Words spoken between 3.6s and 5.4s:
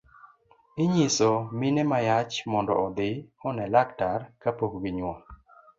laktar kapok ginyuol